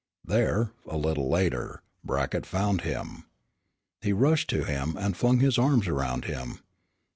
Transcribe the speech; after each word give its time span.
There, 0.25 0.71
a 0.87 0.97
little 0.97 1.29
later, 1.29 1.83
Brackett 2.03 2.43
found 2.47 2.81
him. 2.81 3.25
He 4.01 4.13
rushed 4.13 4.49
to 4.49 4.63
him, 4.63 4.97
and 4.97 5.15
flung 5.15 5.41
his 5.41 5.59
arms 5.59 5.87
around 5.87 6.25
him. 6.25 6.57